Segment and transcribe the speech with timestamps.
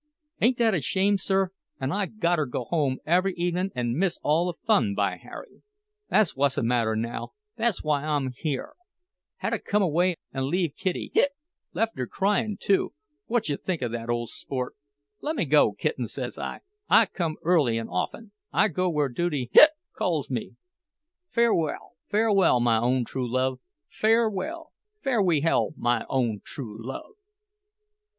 [0.41, 1.49] Ain't that a shame, sir?
[1.79, 5.61] An' I gotter go home every evenin' an' miss all the fun, by Harry!
[6.09, 8.73] Thass whuzzamatter now—thass why I'm here!
[9.43, 14.73] Hadda come away an' leave Kitty—hic—left her cryin', too—whujja think of that, ole sport?
[15.21, 20.55] 'Lemme go, Kittens,' says I—'come early an' often—I go where duty—hic—calls me.
[21.29, 24.71] Farewell, farewell, my own true love—farewell,
[25.03, 27.13] farewehell, my—own true—love!